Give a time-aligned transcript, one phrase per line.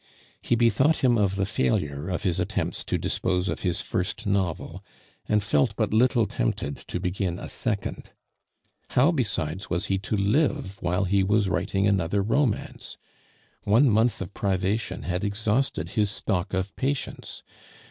[0.41, 4.83] He bethought him of the failure of his attempts to dispose of his first novel,
[5.29, 8.09] and felt but little tempted to begin a second.
[8.89, 12.97] How, besides, was he to live while he was writing another romance?
[13.61, 17.43] One month of privation had exhausted his stock of patience.